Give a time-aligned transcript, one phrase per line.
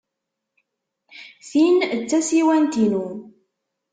[1.49, 3.05] Tin d tasiwant-inu.